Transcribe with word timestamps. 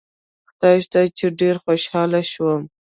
خدای 0.49 0.77
شته 0.85 1.01
چې 1.17 1.25
ډېر 1.39 1.55
خوشاله 1.63 2.21
شوم. 2.31 2.61